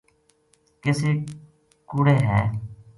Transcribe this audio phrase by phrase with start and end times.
[0.81, 1.09] کِسے
[1.89, 2.41] کُوڑے ہے